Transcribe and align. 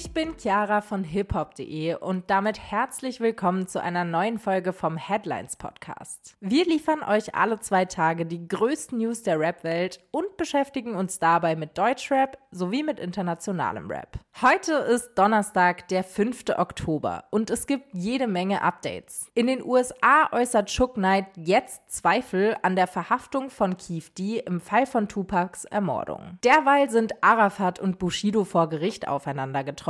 Ich 0.00 0.12
bin 0.12 0.36
Chiara 0.38 0.80
von 0.80 1.02
hiphop.de 1.02 1.96
und 1.96 2.30
damit 2.30 2.60
herzlich 2.60 3.18
willkommen 3.18 3.66
zu 3.66 3.82
einer 3.82 4.04
neuen 4.04 4.38
Folge 4.38 4.72
vom 4.72 4.96
Headlines 4.96 5.56
Podcast. 5.56 6.36
Wir 6.38 6.64
liefern 6.66 7.02
euch 7.02 7.34
alle 7.34 7.58
zwei 7.58 7.84
Tage 7.84 8.24
die 8.24 8.46
größten 8.46 8.96
News 8.96 9.24
der 9.24 9.40
Rap-Welt 9.40 9.98
und 10.12 10.36
beschäftigen 10.36 10.94
uns 10.94 11.18
dabei 11.18 11.56
mit 11.56 11.76
Deutschrap 11.76 12.38
sowie 12.52 12.84
mit 12.84 13.00
internationalem 13.00 13.90
Rap. 13.90 14.20
Heute 14.40 14.74
ist 14.74 15.14
Donnerstag, 15.16 15.88
der 15.88 16.04
5. 16.04 16.44
Oktober 16.56 17.24
und 17.30 17.50
es 17.50 17.66
gibt 17.66 17.92
jede 17.92 18.28
Menge 18.28 18.62
Updates. 18.62 19.26
In 19.34 19.48
den 19.48 19.64
USA 19.64 20.28
äußert 20.30 20.68
Chuck 20.68 20.94
Knight 20.94 21.26
jetzt 21.34 21.90
Zweifel 21.90 22.56
an 22.62 22.76
der 22.76 22.86
Verhaftung 22.86 23.50
von 23.50 23.76
Keith 23.76 24.16
D 24.16 24.38
im 24.38 24.60
Fall 24.60 24.86
von 24.86 25.08
Tupacs 25.08 25.64
Ermordung. 25.64 26.38
Derweil 26.44 26.88
sind 26.88 27.20
Arafat 27.20 27.80
und 27.80 27.98
Bushido 27.98 28.44
vor 28.44 28.68
Gericht 28.68 29.08
aufeinander 29.08 29.64
getroffen 29.64 29.87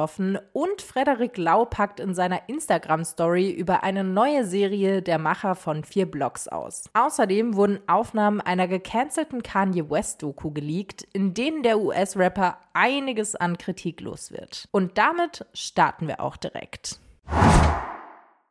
und 0.52 0.80
Frederik 0.80 1.36
Lau 1.36 1.64
packt 1.64 1.98
in 1.98 2.14
seiner 2.14 2.48
Instagram-Story 2.48 3.50
über 3.50 3.82
eine 3.82 4.04
neue 4.04 4.44
Serie 4.44 5.02
der 5.02 5.18
Macher 5.18 5.56
von 5.56 5.82
vier 5.82 6.08
Blogs 6.08 6.46
aus. 6.46 6.84
Außerdem 6.94 7.56
wurden 7.56 7.80
Aufnahmen 7.88 8.40
einer 8.40 8.68
gecancelten 8.68 9.42
Kanye 9.42 9.90
West-Doku 9.90 10.52
geleakt, 10.52 11.02
in 11.12 11.34
denen 11.34 11.64
der 11.64 11.80
US-Rapper 11.80 12.58
einiges 12.74 13.34
an 13.34 13.58
Kritik 13.58 14.00
los 14.00 14.30
wird. 14.30 14.68
Und 14.70 14.98
damit 14.98 15.44
starten 15.52 16.06
wir 16.06 16.20
auch 16.20 16.36
direkt. 16.36 17.00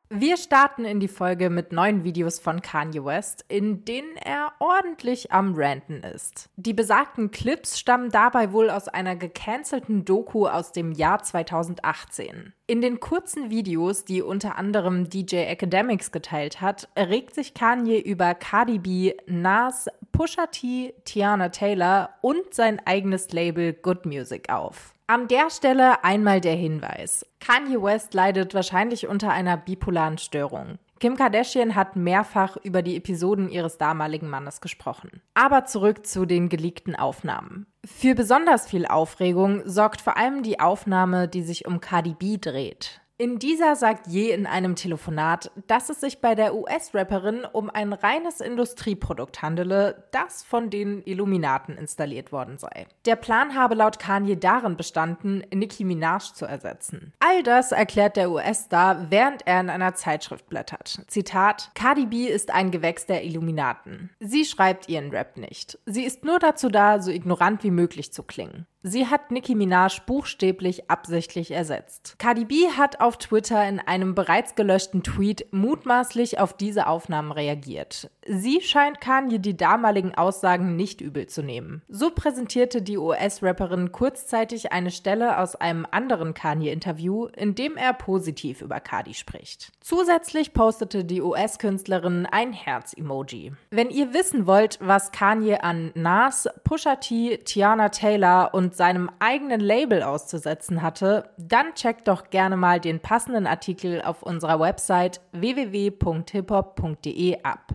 Wir 0.09 0.37
starten 0.37 0.85
in 0.85 1.01
die 1.01 1.09
Folge 1.09 1.49
mit 1.49 1.73
neuen 1.73 2.05
Videos 2.05 2.39
von 2.39 2.61
Kanye 2.61 3.03
West, 3.03 3.43
in 3.49 3.83
denen 3.83 4.15
er 4.15 4.53
ordentlich 4.59 5.33
am 5.33 5.53
Ranten 5.53 6.01
ist. 6.01 6.49
Die 6.55 6.73
besagten 6.73 7.29
Clips 7.29 7.77
stammen 7.77 8.09
dabei 8.09 8.53
wohl 8.53 8.69
aus 8.69 8.87
einer 8.87 9.17
gecancelten 9.17 10.05
Doku 10.05 10.47
aus 10.47 10.71
dem 10.71 10.93
Jahr 10.93 11.21
2018. 11.21 12.53
In 12.67 12.81
den 12.81 13.01
kurzen 13.01 13.49
Videos, 13.49 14.05
die 14.05 14.21
unter 14.21 14.57
anderem 14.57 15.09
DJ 15.09 15.43
Academics 15.47 16.13
geteilt 16.13 16.61
hat, 16.61 16.87
regt 16.97 17.35
sich 17.35 17.53
Kanye 17.53 17.99
über 17.99 18.33
Cardi 18.33 18.79
B, 18.79 19.13
Nas, 19.25 19.89
Pusha 20.13 20.45
T, 20.47 20.93
Tiana 21.03 21.49
Taylor 21.49 22.11
und 22.21 22.53
sein 22.53 22.81
eigenes 22.85 23.33
Label 23.33 23.73
Good 23.73 24.05
Music 24.05 24.49
auf. 24.49 24.93
An 25.09 25.29
der 25.29 25.49
Stelle 25.49 26.03
einmal 26.03 26.41
der 26.41 26.55
Hinweis. 26.55 27.25
Kanye 27.39 27.81
West 27.81 28.13
leidet 28.13 28.53
wahrscheinlich 28.53 29.07
unter 29.07 29.31
einer 29.31 29.55
bipolaren 29.55 30.17
Störung. 30.17 30.79
Kim 30.99 31.15
Kardashian 31.15 31.75
hat 31.75 31.95
mehrfach 31.95 32.57
über 32.57 32.81
die 32.81 32.97
Episoden 32.97 33.47
ihres 33.47 33.77
damaligen 33.77 34.27
Mannes 34.27 34.59
gesprochen. 34.59 35.21
Aber 35.33 35.63
zurück 35.63 36.05
zu 36.05 36.25
den 36.25 36.49
geleakten 36.49 36.93
Aufnahmen. 36.93 37.67
Für 37.85 38.15
besonders 38.15 38.69
viel 38.69 38.85
Aufregung 38.85 39.61
sorgt 39.63 40.01
vor 40.01 40.17
allem 40.17 40.43
die 40.43 40.59
Aufnahme, 40.59 41.29
die 41.29 41.43
sich 41.43 41.65
um 41.65 41.79
Cardi 41.79 42.13
B 42.13 42.37
dreht. 42.37 42.99
In 43.19 43.39
dieser 43.39 43.75
sagt 43.75 44.05
je 44.05 44.29
in 44.29 44.45
einem 44.45 44.75
Telefonat, 44.75 45.49
dass 45.65 45.89
es 45.89 46.01
sich 46.01 46.21
bei 46.21 46.35
der 46.35 46.53
US-Rapperin 46.53 47.45
um 47.51 47.71
ein 47.71 47.93
reines 47.93 48.41
Industrieprodukt 48.41 49.41
handele, 49.41 50.07
das 50.11 50.43
von 50.43 50.69
den 50.69 51.01
Illuminaten 51.01 51.75
installiert 51.77 52.31
worden 52.31 52.59
sei. 52.59 52.85
Der 53.05 53.15
Plan 53.15 53.55
habe 53.55 53.73
laut 53.73 53.97
Kanye 53.97 54.35
darin 54.35 54.77
bestanden, 54.77 55.43
Nicki 55.51 55.83
Minaj 55.83 56.33
zu 56.35 56.45
ersetzen. 56.45 57.11
All 57.17 57.41
das 57.41 57.71
erklärt 57.71 58.17
der 58.17 58.29
US-Star, 58.29 59.09
während 59.09 59.47
er 59.47 59.61
in 59.61 59.71
einer 59.71 59.95
Zeitschrift 59.95 60.47
blättert. 60.47 61.01
Zitat: 61.07 61.71
Cardi 61.73 62.05
B 62.05 62.27
ist 62.27 62.51
ein 62.51 62.69
Gewächs 62.69 63.07
der 63.07 63.25
Illuminaten. 63.25 64.11
Sie 64.19 64.45
schreibt 64.45 64.89
ihren 64.89 65.09
Rap 65.09 65.37
nicht. 65.37 65.79
Sie 65.87 66.03
ist 66.03 66.23
nur 66.23 66.37
dazu 66.37 66.69
da, 66.69 67.01
so 67.01 67.09
ignorant 67.09 67.63
wie 67.63 67.71
möglich 67.71 68.13
zu 68.13 68.21
klingen. 68.21 68.67
Sie 68.83 69.07
hat 69.07 69.31
Nicki 69.31 69.55
Minaj 69.55 70.01
buchstäblich 70.05 70.89
absichtlich 70.89 71.51
ersetzt. 71.51 72.15
Cardi 72.19 72.45
B 72.45 72.67
hat 72.69 73.01
auf 73.01 73.17
Twitter 73.17 73.67
in 73.67 73.79
einem 73.79 74.13
bereits 74.13 74.55
gelöschten 74.55 75.03
Tweet 75.03 75.47
mutmaßlich 75.51 76.39
auf 76.39 76.55
diese 76.55 76.87
Aufnahmen 76.87 77.31
reagiert. 77.31 78.11
Sie 78.27 78.61
scheint 78.61 79.01
Kanye 79.01 79.39
die 79.39 79.57
damaligen 79.57 80.13
Aussagen 80.15 80.75
nicht 80.75 81.01
übel 81.01 81.27
zu 81.27 81.41
nehmen. 81.41 81.81
So 81.87 82.11
präsentierte 82.11 82.81
die 82.81 82.97
US-Rapperin 82.97 83.91
kurzzeitig 83.91 84.71
eine 84.71 84.91
Stelle 84.91 85.39
aus 85.39 85.55
einem 85.55 85.87
anderen 85.89 86.33
Kanye-Interview, 86.33 87.25
in 87.25 87.55
dem 87.55 87.77
er 87.77 87.93
positiv 87.93 88.61
über 88.61 88.79
Cardi 88.79 89.15
spricht. 89.15 89.71
Zusätzlich 89.79 90.53
postete 90.53 91.03
die 91.03 91.21
US-Künstlerin 91.21 92.25
ein 92.25 92.53
Herz-Emoji. 92.53 93.53
Wenn 93.71 93.89
ihr 93.89 94.13
wissen 94.13 94.45
wollt, 94.45 94.77
was 94.81 95.11
Kanye 95.11 95.61
an 95.61 95.91
Nas, 95.95 96.47
Pusha 96.63 96.97
T, 96.97 97.37
Tiana 97.39 97.89
Taylor 97.89 98.53
und 98.53 98.66
seinem 98.75 99.09
eigenen 99.19 99.59
Label 99.59 100.03
auszusetzen 100.03 100.81
hatte, 100.81 101.29
dann 101.37 101.73
checkt 101.75 102.07
doch 102.07 102.29
gerne 102.29 102.57
mal 102.57 102.79
den 102.79 102.99
passenden 102.99 103.47
Artikel 103.47 104.01
auf 104.01 104.23
unserer 104.23 104.59
Website 104.59 105.21
www.hiphop.de 105.31 107.43
ab. 107.43 107.73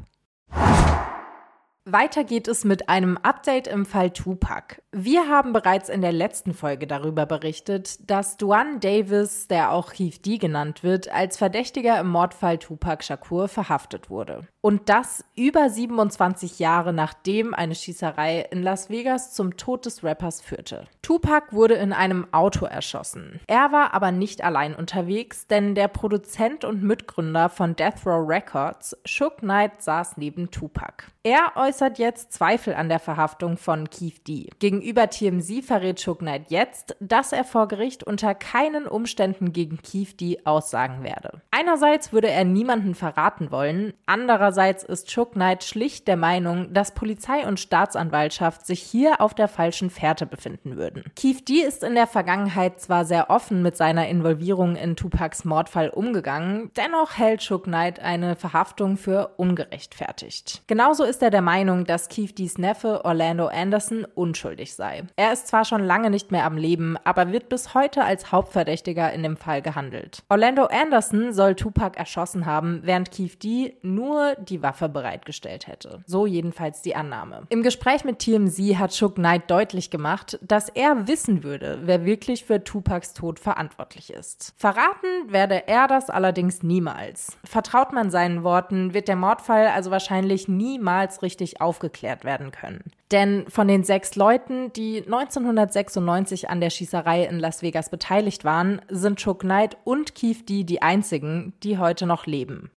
Weiter 1.84 2.22
geht 2.22 2.47
es 2.47 2.64
mit 2.64 2.88
einem 2.88 3.16
Update 3.16 3.66
im 3.66 3.84
Fall 3.84 4.12
Tupac. 4.12 4.80
Wir 4.92 5.28
haben 5.28 5.53
bereits 5.53 5.88
in 5.88 6.00
der 6.00 6.12
letzten 6.12 6.54
Folge 6.54 6.86
darüber 6.86 7.26
berichtet, 7.26 8.09
dass 8.09 8.36
Duane 8.36 8.78
Davis, 8.78 9.48
der 9.48 9.72
auch 9.72 9.92
Keith 9.92 10.24
D 10.24 10.38
genannt 10.38 10.84
wird, 10.84 11.12
als 11.12 11.38
Verdächtiger 11.38 11.98
im 11.98 12.09
Mordfall 12.09 12.59
Tupac 12.59 13.03
Shakur 13.03 13.48
verhaftet 13.48 14.10
wurde. 14.10 14.47
Und 14.64 14.88
das 14.88 15.24
über 15.34 15.68
27 15.68 16.60
Jahre 16.60 16.92
nachdem 16.92 17.52
eine 17.52 17.74
Schießerei 17.74 18.46
in 18.52 18.62
Las 18.62 18.90
Vegas 18.90 19.34
zum 19.34 19.56
Tod 19.56 19.86
des 19.86 20.04
Rappers 20.04 20.40
führte. 20.40 20.86
Tupac 21.02 21.52
wurde 21.52 21.74
in 21.74 21.92
einem 21.92 22.32
Auto 22.32 22.64
erschossen. 22.64 23.40
Er 23.48 23.72
war 23.72 23.92
aber 23.92 24.12
nicht 24.12 24.44
allein 24.44 24.76
unterwegs, 24.76 25.48
denn 25.48 25.74
der 25.74 25.88
Produzent 25.88 26.64
und 26.64 26.80
Mitgründer 26.80 27.48
von 27.48 27.74
Death 27.74 28.06
Row 28.06 28.24
Records, 28.24 28.96
Shook 29.04 29.38
Knight, 29.38 29.82
saß 29.82 30.16
neben 30.16 30.52
Tupac. 30.52 31.06
Er 31.24 31.52
äußert 31.56 31.98
jetzt 31.98 32.32
Zweifel 32.32 32.74
an 32.74 32.88
der 32.88 33.00
Verhaftung 33.00 33.56
von 33.56 33.90
Keith 33.90 34.26
D. 34.28 34.48
Gegenüber 34.60 35.10
TMZ 35.10 35.64
verrät 35.64 36.00
Shook 36.00 36.20
Knight 36.20 36.50
jetzt, 36.50 36.94
dass 37.00 37.32
er 37.32 37.44
vor 37.44 37.66
Gericht 37.66 38.04
unter 38.04 38.36
keinen 38.36 38.86
Umständen 38.86 39.52
gegen 39.52 39.78
Keith 39.82 40.20
D 40.20 40.38
aussagen 40.44 41.02
werde. 41.02 41.42
Einerseits 41.50 42.12
würde 42.12 42.30
er 42.30 42.44
niemanden 42.44 42.94
verraten 42.94 43.50
wollen, 43.50 43.92
andererseits 44.06 44.51
ist 44.84 45.10
Shook 45.10 45.32
Knight 45.32 45.64
schlicht 45.64 46.08
der 46.08 46.16
Meinung, 46.16 46.72
dass 46.72 46.94
Polizei 46.94 47.46
und 47.46 47.60
Staatsanwaltschaft 47.60 48.66
sich 48.66 48.82
hier 48.82 49.20
auf 49.20 49.34
der 49.34 49.48
falschen 49.48 49.90
Fährte 49.90 50.26
befinden 50.26 50.76
würden. 50.76 51.04
Keith 51.16 51.48
D 51.48 51.60
ist 51.60 51.82
in 51.82 51.94
der 51.94 52.06
Vergangenheit 52.06 52.80
zwar 52.80 53.04
sehr 53.04 53.30
offen 53.30 53.62
mit 53.62 53.76
seiner 53.76 54.08
Involvierung 54.08 54.76
in 54.76 54.96
Tupacs 54.96 55.44
Mordfall 55.44 55.88
umgegangen, 55.88 56.70
dennoch 56.76 57.18
hält 57.18 57.42
Shook 57.42 57.64
Knight 57.64 58.00
eine 58.00 58.36
Verhaftung 58.36 58.96
für 58.96 59.34
ungerechtfertigt. 59.36 60.62
Genauso 60.66 61.04
ist 61.04 61.22
er 61.22 61.30
der 61.30 61.42
Meinung, 61.42 61.84
dass 61.84 62.08
Keith 62.08 62.38
D's 62.38 62.58
Neffe 62.58 63.04
Orlando 63.04 63.46
Anderson 63.46 64.06
unschuldig 64.14 64.74
sei. 64.74 65.04
Er 65.16 65.32
ist 65.32 65.48
zwar 65.48 65.64
schon 65.64 65.84
lange 65.84 66.10
nicht 66.10 66.30
mehr 66.30 66.44
am 66.44 66.56
Leben, 66.56 66.96
aber 67.04 67.32
wird 67.32 67.48
bis 67.48 67.74
heute 67.74 68.04
als 68.04 68.32
Hauptverdächtiger 68.32 69.12
in 69.12 69.22
dem 69.22 69.36
Fall 69.36 69.62
gehandelt. 69.62 70.22
Orlando 70.28 70.64
Anderson 70.64 71.32
soll 71.32 71.54
Tupac 71.54 71.98
erschossen 71.98 72.46
haben, 72.46 72.80
während 72.84 73.10
Keith 73.10 73.42
D 73.42 73.76
nur 73.82 74.34
die 74.50 74.62
Waffe 74.62 74.88
bereitgestellt 74.88 75.66
hätte. 75.66 76.03
So 76.06 76.26
jedenfalls 76.26 76.82
die 76.82 76.94
Annahme. 76.94 77.42
Im 77.48 77.62
Gespräch 77.62 78.04
mit 78.04 78.19
TMZ 78.19 78.78
hat 78.78 78.94
Shook 78.94 79.16
Knight 79.16 79.50
deutlich 79.50 79.91
gemacht, 79.91 80.38
dass 80.42 80.69
er 80.69 81.08
wissen 81.08 81.42
würde, 81.42 81.80
wer 81.84 82.04
wirklich 82.04 82.44
für 82.44 82.62
Tupacs 82.62 83.14
Tod 83.14 83.38
verantwortlich 83.38 84.12
ist. 84.12 84.54
Verraten 84.56 85.06
werde 85.28 85.66
er 85.69 85.88
das 85.88 86.10
allerdings 86.10 86.62
niemals. 86.62 87.36
Vertraut 87.44 87.92
man 87.92 88.10
seinen 88.10 88.44
Worten, 88.44 88.94
wird 88.94 89.08
der 89.08 89.16
Mordfall 89.16 89.69
also 89.69 89.91
wahrscheinlich 89.91 90.48
niemals 90.48 91.22
richtig 91.22 91.60
aufgeklärt 91.60 92.24
werden 92.24 92.50
können. 92.50 92.92
Denn 93.12 93.44
von 93.48 93.68
den 93.68 93.84
sechs 93.84 94.16
Leuten, 94.16 94.72
die 94.72 95.03
1996 95.04 96.48
an 96.48 96.60
der 96.60 96.71
Schießerei 96.71 97.24
in 97.24 97.39
Las 97.39 97.62
Vegas 97.62 97.91
beteiligt 97.91 98.44
waren, 98.44 98.80
sind 98.89 99.18
Chuck 99.18 99.41
Knight 99.41 99.77
und 99.84 100.15
Keith 100.15 100.48
D 100.48 100.65
die 100.65 100.80
einzigen, 100.80 101.53
die 101.62 101.77
heute 101.77 102.06
noch 102.06 102.27
leben. 102.27 102.71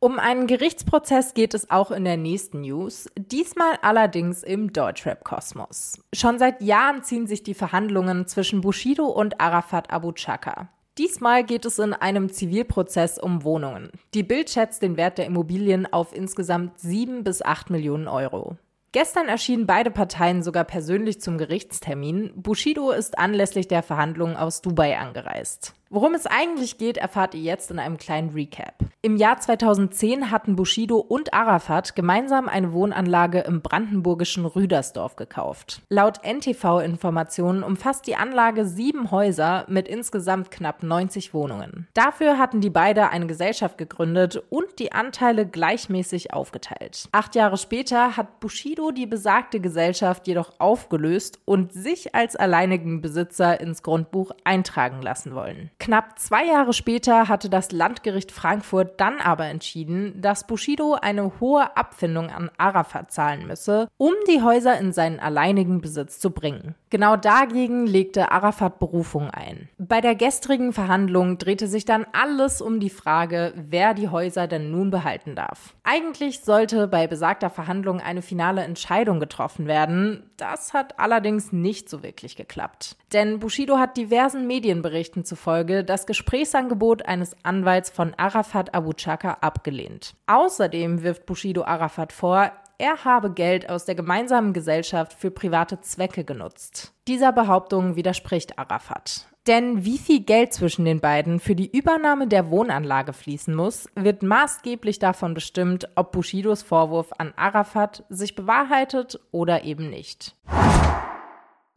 Um 0.00 0.20
einen 0.20 0.46
Gerichtsprozess 0.46 1.34
geht 1.34 1.54
es 1.54 1.70
auch 1.70 1.90
in 1.90 2.04
der 2.04 2.16
nächsten 2.16 2.60
News, 2.60 3.08
diesmal 3.16 3.78
allerdings 3.82 4.44
im 4.44 4.72
Deutschrap-Kosmos. 4.72 6.00
Schon 6.12 6.38
seit 6.38 6.62
Jahren 6.62 7.02
ziehen 7.02 7.26
sich 7.26 7.42
die 7.42 7.54
Verhandlungen 7.54 8.28
zwischen 8.28 8.60
Bushido 8.60 9.06
und 9.06 9.40
Arafat 9.40 9.90
Abu 9.90 10.12
Chaka. 10.12 10.68
Diesmal 10.98 11.42
geht 11.42 11.64
es 11.64 11.80
in 11.80 11.94
einem 11.94 12.32
Zivilprozess 12.32 13.18
um 13.18 13.42
Wohnungen. 13.42 13.90
Die 14.14 14.22
Bild 14.22 14.50
schätzt 14.50 14.82
den 14.82 14.96
Wert 14.96 15.18
der 15.18 15.26
Immobilien 15.26 15.92
auf 15.92 16.14
insgesamt 16.14 16.78
7 16.78 17.24
bis 17.24 17.42
8 17.42 17.70
Millionen 17.70 18.06
Euro. 18.06 18.56
Gestern 18.92 19.28
erschienen 19.28 19.66
beide 19.66 19.90
Parteien 19.90 20.42
sogar 20.42 20.64
persönlich 20.64 21.20
zum 21.20 21.38
Gerichtstermin. 21.38 22.32
Bushido 22.36 22.90
ist 22.90 23.18
anlässlich 23.18 23.68
der 23.68 23.82
Verhandlungen 23.82 24.36
aus 24.36 24.62
Dubai 24.62 24.96
angereist. 24.96 25.74
Worum 25.90 26.12
es 26.12 26.26
eigentlich 26.26 26.76
geht, 26.76 26.98
erfahrt 26.98 27.34
ihr 27.34 27.40
jetzt 27.40 27.70
in 27.70 27.78
einem 27.78 27.96
kleinen 27.96 28.30
Recap. 28.30 28.74
Im 29.00 29.16
Jahr 29.16 29.38
2010 29.38 30.30
hatten 30.30 30.54
Bushido 30.54 30.98
und 30.98 31.32
Arafat 31.32 31.96
gemeinsam 31.96 32.46
eine 32.46 32.72
Wohnanlage 32.72 33.40
im 33.40 33.62
brandenburgischen 33.62 34.44
Rüdersdorf 34.44 35.16
gekauft. 35.16 35.80
Laut 35.88 36.20
NTV-Informationen 36.24 37.62
umfasst 37.62 38.06
die 38.06 38.16
Anlage 38.16 38.66
sieben 38.66 39.10
Häuser 39.10 39.64
mit 39.68 39.88
insgesamt 39.88 40.50
knapp 40.50 40.82
90 40.82 41.32
Wohnungen. 41.32 41.86
Dafür 41.94 42.36
hatten 42.36 42.60
die 42.60 42.70
beide 42.70 43.08
eine 43.08 43.26
Gesellschaft 43.26 43.78
gegründet 43.78 44.42
und 44.50 44.80
die 44.80 44.92
Anteile 44.92 45.46
gleichmäßig 45.46 46.34
aufgeteilt. 46.34 47.08
Acht 47.12 47.34
Jahre 47.34 47.56
später 47.56 48.16
hat 48.18 48.40
Bushido 48.40 48.90
die 48.90 49.06
besagte 49.06 49.58
Gesellschaft 49.58 50.26
jedoch 50.26 50.52
aufgelöst 50.58 51.40
und 51.46 51.72
sich 51.72 52.14
als 52.14 52.36
alleinigen 52.36 53.00
Besitzer 53.00 53.58
ins 53.58 53.82
Grundbuch 53.82 54.32
eintragen 54.44 55.00
lassen 55.00 55.34
wollen. 55.34 55.70
Knapp 55.80 56.18
zwei 56.18 56.44
Jahre 56.44 56.72
später 56.72 57.28
hatte 57.28 57.48
das 57.48 57.70
Landgericht 57.70 58.32
Frankfurt 58.32 59.00
dann 59.00 59.20
aber 59.20 59.46
entschieden, 59.46 60.20
dass 60.20 60.44
Bushido 60.44 60.94
eine 60.94 61.38
hohe 61.38 61.76
Abfindung 61.76 62.30
an 62.30 62.50
Arafat 62.58 63.12
zahlen 63.12 63.46
müsse, 63.46 63.88
um 63.96 64.12
die 64.28 64.42
Häuser 64.42 64.76
in 64.78 64.92
seinen 64.92 65.20
alleinigen 65.20 65.80
Besitz 65.80 66.18
zu 66.18 66.32
bringen. 66.32 66.74
Genau 66.90 67.16
dagegen 67.16 67.86
legte 67.86 68.32
Arafat 68.32 68.80
Berufung 68.80 69.30
ein. 69.30 69.68
Bei 69.78 70.00
der 70.00 70.16
gestrigen 70.16 70.72
Verhandlung 70.72 71.38
drehte 71.38 71.68
sich 71.68 71.84
dann 71.84 72.06
alles 72.12 72.60
um 72.60 72.80
die 72.80 72.90
Frage, 72.90 73.52
wer 73.54 73.94
die 73.94 74.08
Häuser 74.08 74.48
denn 74.48 74.72
nun 74.72 74.90
behalten 74.90 75.36
darf. 75.36 75.74
Eigentlich 75.84 76.40
sollte 76.40 76.88
bei 76.88 77.06
besagter 77.06 77.50
Verhandlung 77.50 78.00
eine 78.00 78.22
finale 78.22 78.62
Entscheidung 78.62 79.20
getroffen 79.20 79.66
werden. 79.66 80.30
Das 80.38 80.72
hat 80.72 80.98
allerdings 80.98 81.52
nicht 81.52 81.88
so 81.88 82.02
wirklich 82.02 82.36
geklappt. 82.36 82.96
Denn 83.12 83.38
Bushido 83.38 83.78
hat 83.78 83.96
diversen 83.96 84.46
Medienberichten 84.46 85.24
zufolge 85.24 85.67
das 85.68 86.06
Gesprächsangebot 86.06 87.06
eines 87.06 87.36
Anwalts 87.44 87.90
von 87.90 88.14
Arafat 88.16 88.74
Abu 88.74 88.92
Chaka 88.92 89.38
abgelehnt. 89.40 90.14
Außerdem 90.26 91.02
wirft 91.02 91.26
Bushido 91.26 91.64
Arafat 91.64 92.12
vor, 92.12 92.50
er 92.78 93.04
habe 93.04 93.32
Geld 93.32 93.68
aus 93.68 93.84
der 93.84 93.96
gemeinsamen 93.96 94.52
Gesellschaft 94.52 95.12
für 95.12 95.30
private 95.30 95.80
Zwecke 95.80 96.24
genutzt. 96.24 96.94
Dieser 97.08 97.32
Behauptung 97.32 97.96
widerspricht 97.96 98.58
Arafat. 98.58 99.26
Denn 99.48 99.84
wie 99.84 99.98
viel 99.98 100.20
Geld 100.20 100.52
zwischen 100.52 100.84
den 100.84 101.00
beiden 101.00 101.40
für 101.40 101.54
die 101.54 101.74
Übernahme 101.76 102.28
der 102.28 102.50
Wohnanlage 102.50 103.14
fließen 103.14 103.54
muss, 103.54 103.88
wird 103.94 104.22
maßgeblich 104.22 104.98
davon 104.98 105.32
bestimmt, 105.32 105.88
ob 105.94 106.12
Bushidos 106.12 106.62
Vorwurf 106.62 107.12
an 107.16 107.32
Arafat 107.34 108.04
sich 108.10 108.34
bewahrheitet 108.34 109.18
oder 109.32 109.64
eben 109.64 109.88
nicht. 109.88 110.36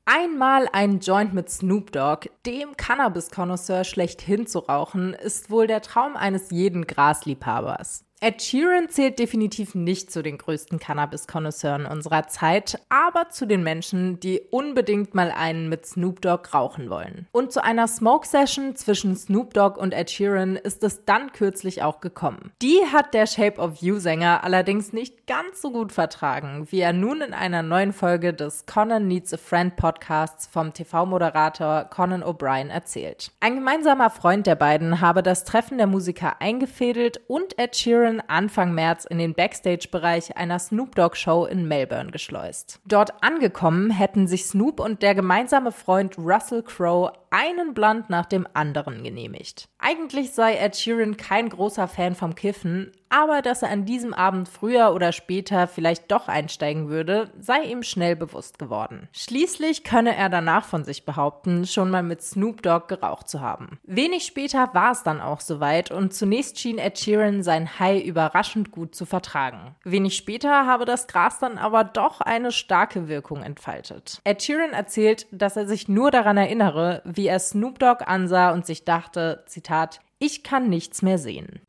Einmal 0.06 0.68
ein 0.74 1.00
Joint 1.00 1.34
mit 1.34 1.50
Snoop 1.52 1.92
Dogg, 1.92 2.28
dem 2.48 2.76
Cannabis-Konnoisseur 2.76 3.84
schlechthin 3.84 4.48
zu 4.48 4.60
rauchen, 4.60 5.14
ist 5.14 5.52
wohl 5.52 5.68
der 5.68 5.82
Traum 5.82 6.16
eines 6.16 6.50
jeden 6.50 6.88
Grasliebhabers. 6.88 8.04
Ed 8.24 8.40
Sheeran 8.44 8.88
zählt 8.88 9.18
definitiv 9.18 9.74
nicht 9.74 10.12
zu 10.12 10.22
den 10.22 10.38
größten 10.38 10.78
Cannabis-Konnoisseuren 10.78 11.88
unserer 11.88 12.28
Zeit, 12.28 12.80
aber 12.88 13.30
zu 13.30 13.48
den 13.48 13.64
Menschen, 13.64 14.20
die 14.20 14.42
unbedingt 14.52 15.16
mal 15.16 15.32
einen 15.32 15.70
mit 15.70 15.88
Snoop 15.88 16.22
Dogg 16.22 16.50
rauchen 16.54 16.92
wollen. 16.92 17.26
Und 17.32 17.52
zu 17.52 17.64
einer 17.64 17.88
Smoke-Session 17.88 18.76
zwischen 18.76 19.16
Snoop 19.16 19.56
Dogg 19.56 19.80
und 19.80 19.96
Ed 19.96 20.12
Sheeran 20.12 20.56
ist 20.56 20.84
es 20.84 21.04
dann 21.04 21.32
kürzlich 21.32 21.82
auch 21.82 22.00
gekommen. 22.00 22.52
Die 22.62 22.78
hat 22.94 23.16
der 23.16 23.26
Shape 23.26 23.60
of 23.60 23.78
You-Sänger 23.78 24.44
allerdings 24.44 24.94
nicht 24.94 25.26
ganz 25.26 25.60
so 25.60 25.72
gut 25.72 25.92
vertragen, 25.92 26.68
wie 26.70 26.82
er 26.82 26.94
nun 26.94 27.22
in 27.22 27.34
einer 27.34 27.64
neuen 27.64 27.92
Folge 27.92 28.36
des 28.36 28.68
Conan 28.68 29.08
Needs 29.08 29.34
a 29.34 29.38
Friend 29.38 29.76
Podcasts 29.76 30.46
vom 30.46 30.74
TV-Moderator 30.74 31.86
Conan 31.86 32.24
O'Brien 32.24 32.70
erzählt. 32.70 33.32
Ein 33.40 33.56
gemeinsamer 33.56 34.12
Freund 34.12 34.46
der 34.46 34.54
beiden 34.54 35.02
habe 35.02 35.24
das 35.24 35.44
Treffen 35.44 35.80
der 35.80 35.88
Musiker 35.88 36.40
eingefädelt 36.40 37.20
und 37.28 37.58
Ed 37.58 37.76
Sheeran 37.76 38.11
Sheeran 38.12 38.22
Anfang 38.28 38.74
März 38.74 39.06
in 39.06 39.18
den 39.20 39.34
Backstage-Bereich 39.34 40.36
einer 40.36 40.60
Snoop 40.60 40.96
Dogg-Show 40.96 41.46
in 41.46 41.68
Melbourne 41.68 42.12
geschleust. 42.12 42.80
Dort 42.86 43.24
angekommen 43.24 43.92
hätten 43.92 44.28
sich 44.28 44.46
Snoop 44.46 44.80
und 44.80 45.02
der 45.02 45.16
gemeinsame 45.16 45.72
Freund 45.72 46.18
Russell 46.18 46.64
Crowe 46.64 47.14
einen 47.30 47.74
Blunt 47.74 48.10
nach 48.10 48.26
dem 48.26 48.48
anderen 48.54 49.04
genehmigt. 49.04 49.70
Eigentlich 49.80 50.32
sei 50.32 50.56
Ed 50.56 50.76
Sheeran 50.76 51.16
kein 51.16 51.50
großer 51.50 51.88
Fan 51.88 52.16
vom 52.16 52.36
Kiffen, 52.36 52.92
aber 53.12 53.42
dass 53.42 53.62
er 53.62 53.70
an 53.70 53.86
diesem 53.86 54.14
Abend 54.14 54.48
früher 54.48 54.94
oder 54.94 55.12
später 55.12 55.68
vielleicht 55.68 56.12
doch 56.12 56.28
einsteigen 56.28 56.90
würde, 56.90 57.30
sei 57.40 57.64
ihm 57.64 57.84
schnell 57.84 58.16
bewusst 58.16 58.58
geworden. 58.58 59.10
Schließlich 59.12 59.84
könne 59.84 60.16
er 60.16 60.30
danach 60.30 60.66
von 60.66 60.84
sich 60.84 61.06
behaupten, 61.06 61.68
schon 61.68 61.92
mal 61.92 62.04
mit 62.04 62.22
Snoop 62.22 62.62
Dogg 62.62 62.88
geraucht 62.88 63.28
zu 63.28 63.42
haben. 63.42 63.80
Wenig 63.84 64.26
später 64.26 64.74
war 64.74 64.92
es 64.92 65.04
dann 65.04 65.22
auch 65.22 65.42
soweit 65.42 65.92
und 65.92 66.14
zunächst 66.14 66.60
schien 66.60 66.78
Ed 66.78 66.98
Sheeran 66.98 67.44
sein 67.44 67.80
High 67.80 68.04
überraschend 68.04 68.72
gut 68.72 68.96
zu 68.96 69.06
vertragen. 69.06 69.76
Wenig 69.84 70.16
später 70.16 70.66
habe 70.66 70.86
das 70.86 71.08
Gras 71.08 71.40
dann 71.40 71.58
aber 71.58 71.84
doch 71.84 72.22
eine 72.22 72.52
starke 72.52 73.08
Wirkung 73.10 73.44
entfaltet. 73.44 74.22
Ed 74.24 74.42
Sheeran 74.42 74.72
erzählt, 74.72 75.28
dass 75.32 75.58
er 75.58 75.68
sich 75.68 75.90
nur 75.90 76.12
daran 76.12 76.38
erinnere, 76.38 77.02
wie 77.04 77.28
er 77.28 77.40
Snoop 77.40 77.80
Dogg 77.80 78.06
ansah 78.06 78.52
und 78.52 78.66
sich 78.66 78.86
dachte, 78.86 79.44
Zitat, 79.48 80.00
ich 80.20 80.44
kann 80.44 80.70
nichts 80.70 81.02
mehr 81.02 81.18
sehen. 81.18 81.62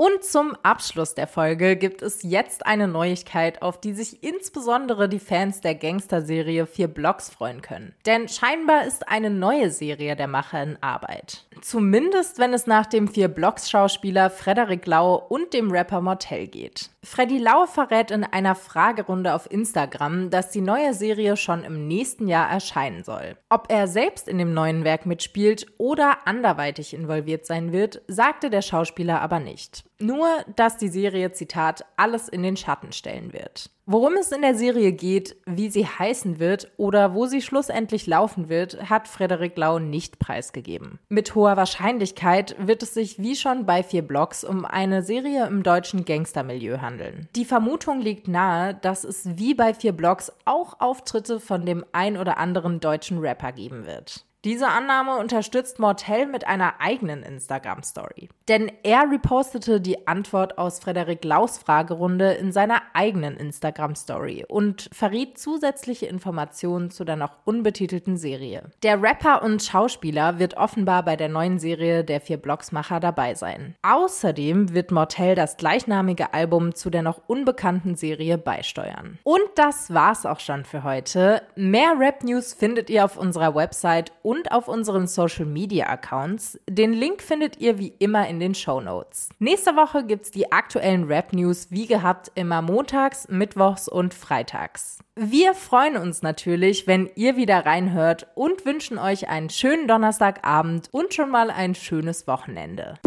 Und 0.00 0.22
zum 0.22 0.54
Abschluss 0.62 1.16
der 1.16 1.26
Folge 1.26 1.74
gibt 1.74 2.02
es 2.02 2.22
jetzt 2.22 2.64
eine 2.64 2.86
Neuigkeit, 2.86 3.62
auf 3.62 3.80
die 3.80 3.92
sich 3.94 4.22
insbesondere 4.22 5.08
die 5.08 5.18
Fans 5.18 5.60
der 5.60 5.74
Gangster-Serie 5.74 6.66
Vier 6.66 6.86
Blocks 6.86 7.28
freuen 7.30 7.62
können. 7.62 7.96
Denn 8.06 8.28
scheinbar 8.28 8.86
ist 8.86 9.08
eine 9.08 9.28
neue 9.28 9.72
Serie 9.72 10.14
der 10.14 10.28
Macher 10.28 10.62
in 10.62 10.80
Arbeit. 10.80 11.48
Zumindest 11.62 12.38
wenn 12.38 12.54
es 12.54 12.68
nach 12.68 12.86
dem 12.86 13.08
Vier 13.08 13.26
Blocks-Schauspieler 13.26 14.30
Frederik 14.30 14.86
Lau 14.86 15.16
und 15.16 15.52
dem 15.52 15.72
Rapper 15.72 16.00
Mortel 16.00 16.46
geht. 16.46 16.90
Freddy 17.02 17.38
Lau 17.38 17.66
verrät 17.66 18.12
in 18.12 18.22
einer 18.22 18.54
Fragerunde 18.54 19.34
auf 19.34 19.50
Instagram, 19.50 20.30
dass 20.30 20.52
die 20.52 20.60
neue 20.60 20.94
Serie 20.94 21.36
schon 21.36 21.64
im 21.64 21.88
nächsten 21.88 22.28
Jahr 22.28 22.48
erscheinen 22.48 23.02
soll. 23.02 23.36
Ob 23.48 23.66
er 23.72 23.88
selbst 23.88 24.28
in 24.28 24.38
dem 24.38 24.54
neuen 24.54 24.84
Werk 24.84 25.06
mitspielt 25.06 25.66
oder 25.76 26.18
anderweitig 26.26 26.94
involviert 26.94 27.46
sein 27.46 27.72
wird, 27.72 28.02
sagte 28.06 28.48
der 28.48 28.62
Schauspieler 28.62 29.20
aber 29.20 29.40
nicht. 29.40 29.87
Nur, 30.00 30.28
dass 30.54 30.76
die 30.76 30.88
Serie, 30.88 31.32
Zitat, 31.32 31.84
alles 31.96 32.28
in 32.28 32.42
den 32.42 32.56
Schatten 32.56 32.92
stellen 32.92 33.32
wird. 33.32 33.70
Worum 33.90 34.14
es 34.14 34.30
in 34.30 34.42
der 34.42 34.54
Serie 34.54 34.92
geht, 34.92 35.36
wie 35.46 35.70
sie 35.70 35.86
heißen 35.86 36.38
wird 36.38 36.70
oder 36.76 37.14
wo 37.14 37.26
sie 37.26 37.40
schlussendlich 37.40 38.06
laufen 38.06 38.48
wird, 38.48 38.90
hat 38.90 39.08
Frederik 39.08 39.56
Lau 39.56 39.78
nicht 39.78 40.18
preisgegeben. 40.18 40.98
Mit 41.08 41.34
hoher 41.34 41.56
Wahrscheinlichkeit 41.56 42.54
wird 42.58 42.82
es 42.82 42.92
sich 42.92 43.18
wie 43.18 43.34
schon 43.34 43.64
bei 43.64 43.82
vier 43.82 44.02
Blogs 44.02 44.44
um 44.44 44.66
eine 44.66 45.02
Serie 45.02 45.46
im 45.46 45.62
deutschen 45.62 46.04
Gangstermilieu 46.04 46.82
handeln. 46.82 47.28
Die 47.34 47.46
Vermutung 47.46 48.00
liegt 48.00 48.28
nahe, 48.28 48.74
dass 48.74 49.04
es 49.04 49.38
wie 49.38 49.54
bei 49.54 49.72
vier 49.72 49.92
Blogs 49.92 50.30
auch 50.44 50.80
Auftritte 50.80 51.40
von 51.40 51.64
dem 51.64 51.82
ein 51.92 52.18
oder 52.18 52.36
anderen 52.36 52.80
deutschen 52.80 53.18
Rapper 53.18 53.52
geben 53.52 53.86
wird. 53.86 54.27
Diese 54.44 54.68
Annahme 54.68 55.16
unterstützt 55.16 55.80
Mortel 55.80 56.26
mit 56.26 56.46
einer 56.46 56.80
eigenen 56.80 57.24
Instagram-Story. 57.24 58.28
Denn 58.46 58.70
er 58.84 59.10
repostete 59.10 59.80
die 59.80 60.06
Antwort 60.06 60.58
aus 60.58 60.78
Frederik 60.78 61.24
Laus 61.24 61.58
Fragerunde 61.58 62.34
in 62.34 62.52
seiner 62.52 62.82
eigenen 62.94 63.36
Instagram-Story 63.36 64.44
und 64.46 64.90
verriet 64.92 65.38
zusätzliche 65.38 66.06
Informationen 66.06 66.92
zu 66.92 67.04
der 67.04 67.16
noch 67.16 67.32
unbetitelten 67.46 68.16
Serie. 68.16 68.70
Der 68.84 69.02
Rapper 69.02 69.42
und 69.42 69.60
Schauspieler 69.60 70.38
wird 70.38 70.56
offenbar 70.56 71.04
bei 71.04 71.16
der 71.16 71.28
neuen 71.28 71.58
Serie 71.58 72.04
der 72.04 72.20
vier 72.20 72.36
Blocksmacher 72.36 73.00
dabei 73.00 73.34
sein. 73.34 73.74
Außerdem 73.82 74.72
wird 74.72 74.92
Mortel 74.92 75.34
das 75.34 75.56
gleichnamige 75.56 76.32
Album 76.32 76.76
zu 76.76 76.90
der 76.90 77.02
noch 77.02 77.22
unbekannten 77.26 77.96
Serie 77.96 78.38
beisteuern. 78.38 79.18
Und 79.24 79.42
das 79.56 79.92
war's 79.92 80.24
auch 80.26 80.38
schon 80.38 80.64
für 80.64 80.84
heute. 80.84 81.42
Mehr 81.56 81.94
Rap-News 81.98 82.54
findet 82.54 82.88
ihr 82.88 83.04
auf 83.04 83.16
unserer 83.16 83.56
Website 83.56 84.12
und 84.38 84.52
auf 84.52 84.68
unseren 84.68 85.06
Social 85.08 85.46
Media 85.46 85.88
Accounts. 85.88 86.60
Den 86.68 86.92
Link 86.92 87.22
findet 87.22 87.58
ihr 87.58 87.78
wie 87.78 87.92
immer 87.98 88.28
in 88.28 88.38
den 88.38 88.54
Show 88.54 88.80
Notes. 88.80 89.30
Nächste 89.40 89.74
Woche 89.74 90.04
gibt's 90.04 90.30
die 90.30 90.52
aktuellen 90.52 91.04
Rap 91.04 91.32
News 91.32 91.68
wie 91.70 91.86
gehabt 91.86 92.30
immer 92.36 92.62
montags, 92.62 93.26
mittwochs 93.28 93.88
und 93.88 94.14
freitags. 94.14 94.98
Wir 95.16 95.54
freuen 95.54 95.96
uns 95.96 96.22
natürlich, 96.22 96.86
wenn 96.86 97.10
ihr 97.16 97.36
wieder 97.36 97.66
reinhört 97.66 98.28
und 98.36 98.64
wünschen 98.64 98.98
euch 98.98 99.28
einen 99.28 99.50
schönen 99.50 99.88
Donnerstagabend 99.88 100.88
und 100.92 101.14
schon 101.14 101.30
mal 101.30 101.50
ein 101.50 101.74
schönes 101.74 102.28
Wochenende. 102.28 102.98